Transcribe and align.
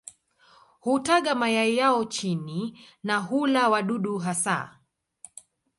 Hutaga 0.79 1.35
mayai 1.35 1.77
yao 1.77 2.05
chini 2.05 2.79
na 3.03 3.17
hula 3.17 3.69
wadudu 3.69 4.17
hasa. 4.17 4.77